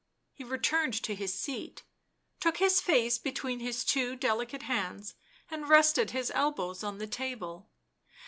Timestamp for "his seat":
1.13-1.83